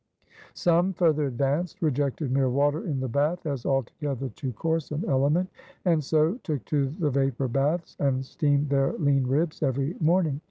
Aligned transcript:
Some, 0.55 0.93
further 0.93 1.27
advanced, 1.27 1.79
rejected 1.79 2.31
mere 2.31 2.49
water 2.49 2.87
in 2.87 2.99
the 2.99 3.07
bath, 3.07 3.45
as 3.45 3.67
altogether 3.67 4.29
too 4.29 4.51
coarse 4.53 4.89
an 4.89 5.05
element; 5.07 5.47
and 5.85 6.03
so, 6.03 6.39
took 6.41 6.65
to 6.65 6.89
the 6.89 7.11
Vapor 7.11 7.49
baths, 7.49 7.97
and 7.99 8.25
steamed 8.25 8.69
their 8.69 8.93
lean 8.93 9.27
ribs 9.27 9.61
every 9.61 9.95
morning. 9.99 10.39